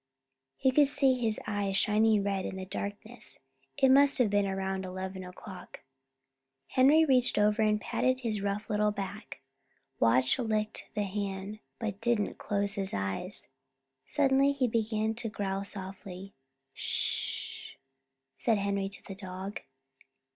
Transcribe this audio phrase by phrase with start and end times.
[0.57, 3.37] He could see his eyes shining red in the darkness.
[3.77, 5.81] It must have been around eleven o'clock.
[6.69, 9.41] Henry reached over and patted his rough little back.
[9.99, 13.47] Watch licked the hand, but didn't close his eyes.
[14.07, 16.33] Suddenly he began to growl softly.
[16.73, 17.75] "Sh!"
[18.37, 19.61] said Henry to the dog.